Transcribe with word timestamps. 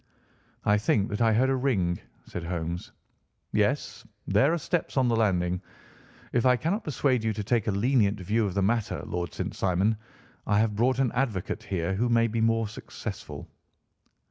"I 0.65 0.79
think 0.79 1.09
that 1.09 1.21
I 1.21 1.31
heard 1.33 1.51
a 1.51 1.55
ring," 1.55 1.99
said 2.25 2.43
Holmes. 2.43 2.91
"Yes, 3.53 4.03
there 4.25 4.51
are 4.51 4.57
steps 4.57 4.97
on 4.97 5.07
the 5.09 5.15
landing. 5.15 5.61
If 6.33 6.43
I 6.43 6.55
cannot 6.57 6.83
persuade 6.83 7.23
you 7.23 7.33
to 7.33 7.43
take 7.43 7.67
a 7.67 7.71
lenient 7.71 8.19
view 8.19 8.47
of 8.47 8.55
the 8.55 8.63
matter, 8.63 9.03
Lord 9.05 9.31
St. 9.31 9.53
Simon, 9.53 9.95
I 10.47 10.57
have 10.57 10.75
brought 10.75 10.97
an 10.97 11.11
advocate 11.11 11.61
here 11.61 11.93
who 11.93 12.09
may 12.09 12.25
be 12.25 12.41
more 12.41 12.67
successful." 12.67 13.47